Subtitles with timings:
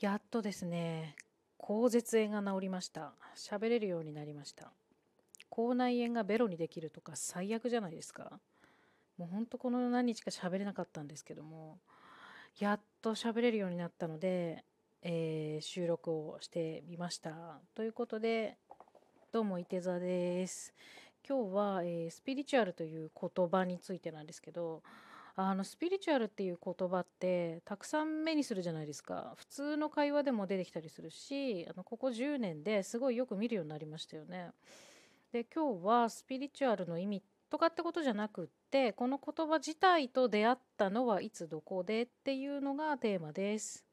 [0.00, 1.14] やっとですね、
[1.58, 3.12] 口舌炎が治りました。
[3.36, 4.72] 喋れるようになりました。
[5.50, 8.40] 口内炎がベロにできるとか最悪じゃないですか。
[9.18, 11.80] もうほんとこの何日か喋れなかったんですけども、
[12.58, 14.64] やっと喋れるようになったので、
[15.02, 17.60] えー、収録をしてみました。
[17.74, 18.56] ということで、
[19.32, 20.72] どうも、いて座です。
[21.28, 24.82] 今日は、えー、スピリチュアルという言葉についてなんですけど、
[25.42, 34.50] あのスピリチュアルっていう言葉ってたくさん目にするじゃないですか普通の会話でも出てきたりするしあのここ10年ですごいよく見るようになりましたよね。
[35.32, 43.86] で今日はスピリチュアルの意味とかってことじゃなくってこの言葉自体と出会ったのはいつどこでっていうのがテーマです。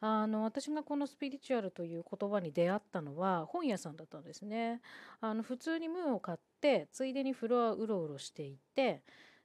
[0.00, 4.80] あの私がこのスピリチュアルという言葉に出会ったのは本屋さんだったんですね。
[5.20, 9.02] あの普通にムーンを買ってついでにフロアうろうろしていて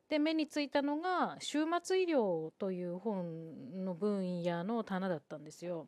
[0.09, 5.87] で目についたのが終末医療という本の分野の棚だったんですよ。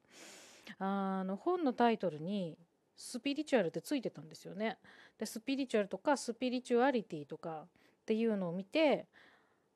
[0.79, 2.57] あの本のタイトルに
[2.95, 4.77] スピリチュアルってついてたんですよね。
[5.17, 9.07] でスピリチュアルとかスピリチュアリティとかっていうのを見て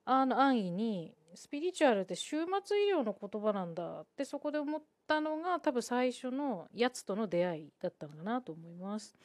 [0.06, 9.16] あの安易にスピリチュアルって終末医療の言葉なんだってそこで思ったのが多分最初のやつとの出会いだったのかなと思います。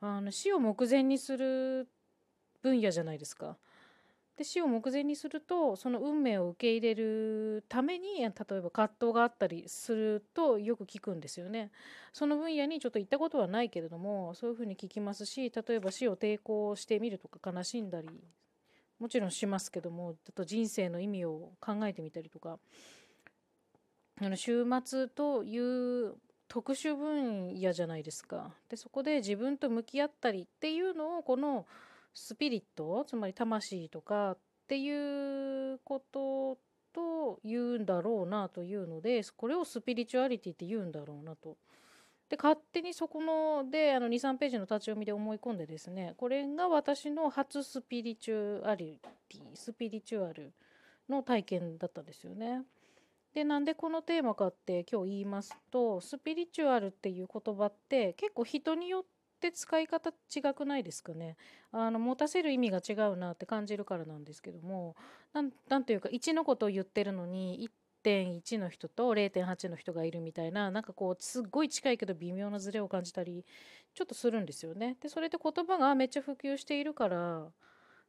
[0.00, 1.88] あの死を目前にする
[2.62, 3.56] 分野じゃないですか。
[4.36, 11.70] で死を目前にするとその運命を受け入れるために例えば葛藤があったりするとよく聞くんですよね。
[12.12, 18.08] その分野にちょっと行ったことはないけれどもそういうふうに聞きますし例えば死を抵抗してみるとか悲しんだり
[18.98, 22.58] もちろんしますけどもちょっと人生の意味を考えてみたりとか
[24.20, 26.14] あの週末という
[26.48, 28.54] 特殊分野じゃないですか。
[28.68, 31.66] でそこで自分と向き合ったりっていうのをこの
[32.18, 33.04] スピリット？
[33.06, 36.58] つまり魂とかっていうこと
[36.94, 41.58] と言うんだろうなというのでこれをスピリチュアリティって言うんだろうなと。
[42.30, 48.98] で勝手にそこのであの23ページの立ち読みで思い込んでですねこれが私の初スピリチュアリ
[49.28, 50.52] ティスピリチュアル
[51.08, 52.62] の体験だったんですよね。
[53.34, 59.08] でなんでこのテーマかって今日言いますとスピリチュアルっていう言葉って結構人によって
[59.48, 61.36] って使い方違くないですかね？
[61.72, 64.96] あの持たせる意味が違うなって感じるからなんですけども
[65.34, 67.68] 何というか1のことを言ってるのに
[68.04, 73.44] 1.1の人と0.8の人がいるみたいななんかこうすっごい近いけど微妙なズレを感じたり
[73.94, 74.96] ちょっとするんですよね。
[75.00, 77.46] でそれで言葉がめっちゃ普及しているから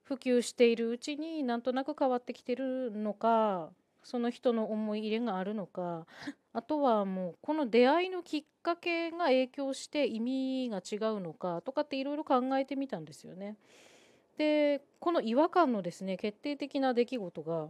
[0.03, 3.71] 普及しているうちになんとなく変わってきてるのか
[4.07, 6.07] その人の思い入れがあるのか
[6.53, 13.57] あとはもうこの出会いのきっかけが影響して意味が違うのかとかっていろいろ考えてみたんですよね。
[14.37, 17.67] でこの違和感のですね決定的な出来事が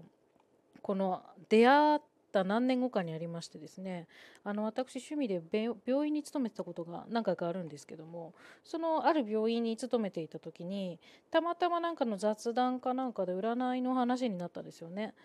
[0.84, 2.00] この出会っ
[2.31, 4.08] た何年後かにありましてですね
[4.44, 5.42] あの私趣味で
[5.88, 11.00] 病院に勤めてたことが何回かあるんですけどもそのある病院に勤めていた時に
[11.31, 15.16] たまたまなんかの雑談かなんかで占いの話になったんですよね。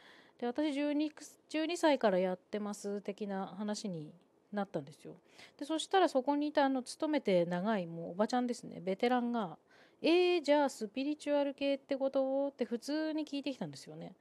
[0.42, 1.12] で私 12,
[1.50, 4.12] 12歳からやってます的な話に
[4.53, 5.14] なったんですよ。
[5.56, 9.56] でそしたらそこにいたあの勤めて長いもうおばちゃんですねベテランが
[10.02, 14.16] 「えー、じゃあスピリチュアル系ってこと?」って普通に聞いてきたんですよね。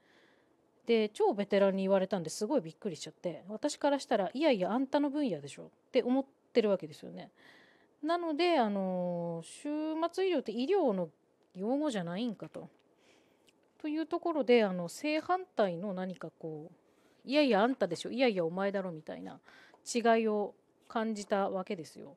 [0.85, 7.31] で超ベテランに言われたんですごいびっくりしちゃって私からしたら「いやいやあんたの分野でしょ」って思ってるわけですよね。
[8.03, 11.09] なのであの終末医療って医療の
[11.55, 12.69] 用語じゃないんかと。
[13.81, 19.39] というところであの正反対の何かこういやいやあんたでしょいやいやお前だろみたいな
[19.93, 20.53] 違いを
[20.87, 22.15] 感じたわけですよ。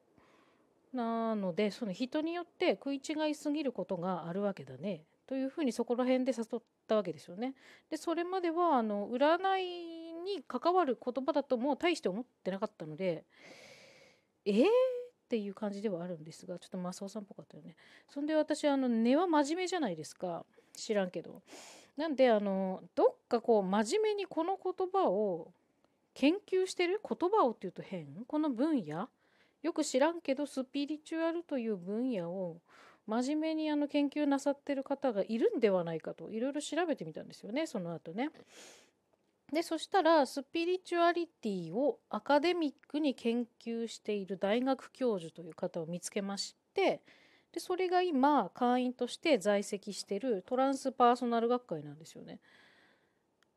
[0.93, 7.55] なのでその人によって食い違いすぎることがあるわけだねというふうにそこら辺で誘ったわけですよね。
[7.91, 13.25] でそれまではあの占いに関わる言葉だともう大して思ってなかったので
[14.45, 14.69] えー、っ
[15.29, 17.75] ていう感じではあるんですがちょっとマスオさんっぽかったよね。
[18.09, 20.45] そんで私あの根は真面目じゃないですか。
[20.77, 21.43] 知らんけど。
[21.97, 25.53] なんであのどっかこう真面目にこの言葉を
[26.13, 28.25] 研究してる言葉をっていうと変？
[28.27, 29.09] この分野？
[29.63, 32.61] よく知らんけどスピリチュアルという分野を
[33.07, 38.31] 真面目にあの研究なさってる方がいるんではないかといろいろ調べてみたんですよねその後ね。
[39.53, 47.03] でそしたらスピリチュアリティをアカデミックに研究している大学教授という方を見つけまして
[47.55, 52.41] でそれが今会員として在籍してるトランスパーソナル学会なんですよね。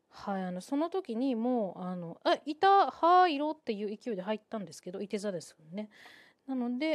[0.09, 5.89] はい、あのその時にもう「あのあいたはいろ」っていう勢いで入ったんですけどいて座ですよね。
[6.45, 6.85] なので、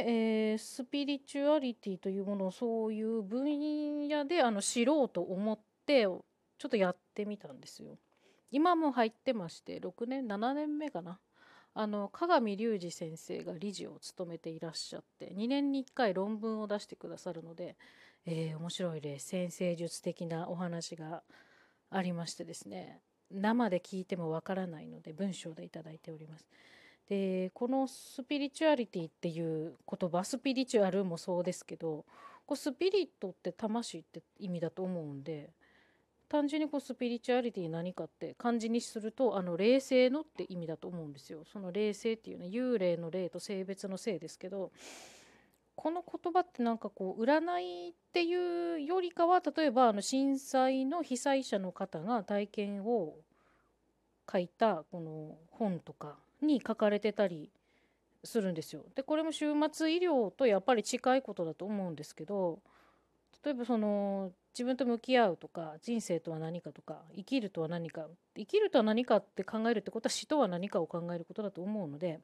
[0.51, 6.23] えー、スピリチュアリティというものをそういう分野であの知ろうと思ってちょ
[6.67, 7.97] っとやってみたんですよ。
[8.49, 11.19] 今も入ってまして6年7年目かな。
[11.75, 17.75] あの鏡隆二先生が理事を務めていらっしゃって2年に1回論文を出してくださるので、
[18.25, 21.23] えー、面白いです先生術的なお話が
[21.89, 22.99] ありましてですね
[23.31, 26.47] 生で聞いてもわからないので文章でいただいております。
[27.09, 32.05] でこのスピリチュアリティっていう言葉スピリチュアルもそうですけど
[32.45, 35.49] こうスピリットって魂って意味だと思うんで
[36.33, 41.43] 単純にこうスピリチュアリティ何かって漢字にするとあの霊性のって意味だと思うんですよ。
[41.45, 44.71] その霊性っていうね幽霊の霊と性別の性ですけど
[45.75, 53.13] この言葉ってなんかこう占いっていうよりかは例えばあの震災の被災者の方が体験を
[54.31, 57.51] 書いたこの本とかに書かれてたり
[58.23, 58.85] するんですよ。
[58.95, 62.57] でこれも終末医療とやっぱり近いことだと思うんですけど
[63.45, 68.05] 例えばその自分と向き合うとか人生とは何かとか生きるとは何か
[68.37, 72.19] 生きるとは何かって考えるってことは死とは何かを考えることだと思うので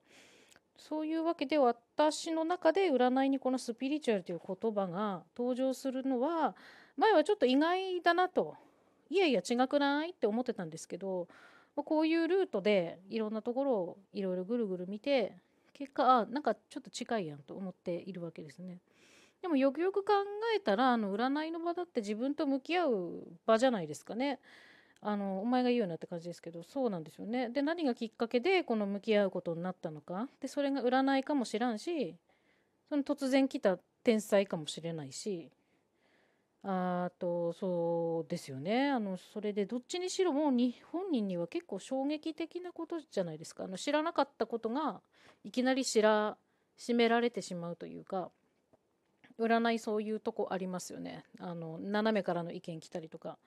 [0.78, 6.56] そういうわけで私の中で占いにこのスピリチュアルという言葉が登場するのは
[6.98, 8.56] 前はちょっと意外だなと
[9.10, 11.28] いやいや違くないって思ってたんですけど
[11.76, 15.34] こういうルートでいろんなところをいろいろぐるぐる見て
[15.74, 18.80] 結果あなんかちょっと近いやんと思っているわけですね。
[19.41, 20.13] でもよくよく考
[20.56, 24.39] えたらあの占いの場だって自分と向き合う場じゃないですかね。
[25.01, 27.50] あのお前が言うなって感じですけどそうなんですよね。
[27.50, 30.27] で何がきっかけでこの向き合うことになったのか。
[30.41, 32.15] でそれが占いかもしらんし
[32.89, 35.51] その突然来た天才かもしれないし。
[36.62, 38.89] あとそうですよね。
[38.89, 43.63] あのそれでどっちにしろもう日本人には結構衝撃的なことじゃないですか。
[43.63, 45.00] あの知らなかったことが
[45.45, 46.35] いきなり知ら
[46.75, 48.30] しめられてしまうというか。
[49.39, 53.38] 占いそういうとこありますよねあの斜めからの意見来たりとか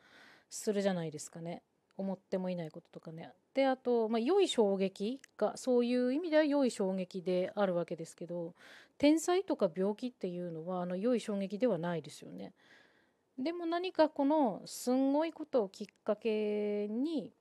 [0.50, 1.62] するじゃないですかね
[1.96, 8.54] 思ってもいないこととかねであと、まあ、良い衝撃がそういう意味では良い衝撃であるわけですけど
[8.98, 12.52] 天才とか病気っていうのはあの良い衝撃ではないですよね。
[13.38, 17.32] でも何かこのすんごいことをきっかけに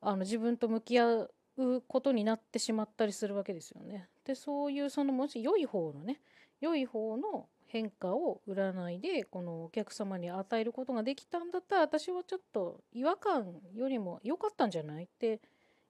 [0.00, 1.28] あの自分と向き合
[1.58, 4.08] うことになってしまったりするわけですよね。
[4.24, 6.20] でそういうそのもし良い方のね
[6.60, 15.40] 良い方の変化を占いでこのお客様に与えることができたんだったら私はちょっと違和感よりも良かったんじゃないって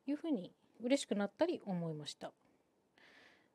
[0.07, 0.53] いうふうに
[0.83, 2.33] 嬉しくなったり思いました。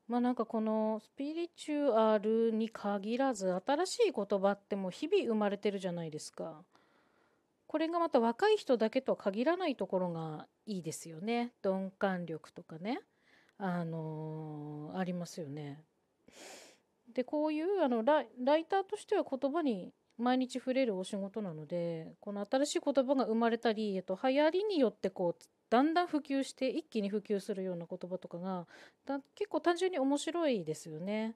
[0.08, 6.64] まあなんかこのスピリチュアルに限らず新しい言葉ってもう日々生まれてるじゃないですか。
[7.68, 11.54] これがまた若い人だけとは限らないところがいいですよね。
[11.64, 13.00] 鈍感力とかね。
[13.58, 15.82] あのー、ありますよね。
[17.14, 18.22] でこういうあのラ
[18.58, 28.68] イターとしては言葉に毎日触れるお仕事なのでこの新しい言葉が生まれたり、えっと、流行りによってこうだんだん普及して一気に普及するような言葉とかが
[29.36, 31.36] 結構単純に面白いですよね。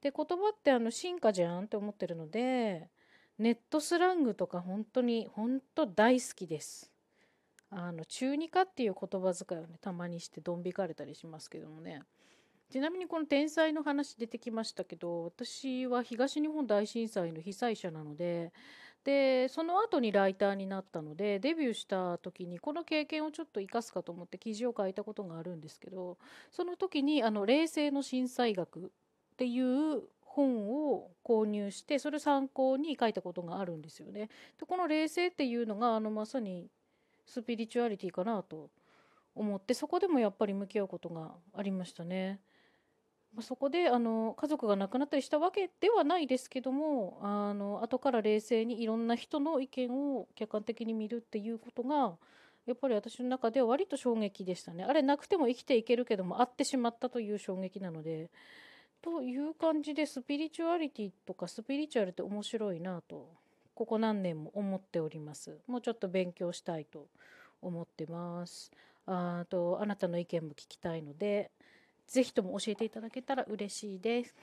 [0.00, 2.88] で言葉ってあの進化じゃんって思ってるので
[3.38, 6.90] ネットスラングとか本当に本当大好きです。
[7.70, 12.02] あの中二化っていう言葉遣いをねたまにしてドン引かれたりしますけどもね
[12.70, 18.52] ちなみにこの天才の話出てきましたけど私は東日本大震災の被災者なので
[19.04, 26.16] でその後にライターになったのでデビューした時にこの経験をちょっと生かすかと思って記事を書いたことがあるんですけど
[26.50, 28.86] その時にあの「冷静の震災学」
[29.34, 34.30] っていう本を購入してそれを参考に書いたことがあるんですよね。
[34.58, 36.68] でこの冷静っていうのがあのまさに
[37.26, 38.70] スピリチュアリティかなと
[39.34, 42.40] 思ってそこでもやっぱり向き合うことがありましたね。
[43.34, 52.12] まそこであの家族が亡くなったりしたわけではないですけどもあの後から冷静にいろんな人の意見を客観的に見るっていうことが
[52.66, 54.84] やっぱり私の中では割と衝撃でしたね。
[54.84, 58.30] あれなくても生きていけるけども会ってしまったという衝撃なので。
[59.02, 63.28] という感じでスピリチュアリティとかスピリチュアルって面白いなと
[63.74, 65.58] ここ何年も思っております。
[65.66, 67.08] もうちょっと勉強したいと
[67.60, 68.72] 思ってます。
[69.04, 71.50] あとあなたの意見も聞きたいので
[72.06, 74.34] ぜひとも教えていただけたら嬉しいです。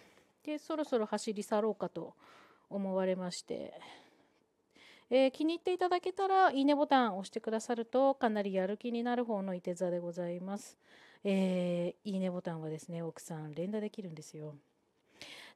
[0.44, 2.14] で、そろそろ走り去ろうかと
[2.70, 3.74] 思われまして、
[5.10, 10.78] えー、気に入っていただけたら、いいねボタンを押してくださると、かなりやる気になる方のいて座でございます。
[11.24, 14.56] えー、いいねボタンはですね、奥さん連打できるんですよ。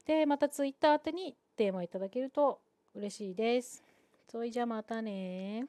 [0.06, 2.60] で、また Twitter 宛てにテーマいただけると
[2.94, 3.84] 嬉しいです。
[4.30, 5.68] それじゃまたね